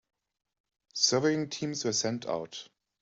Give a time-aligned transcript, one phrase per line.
[0.95, 2.67] Surveying teams were sent out.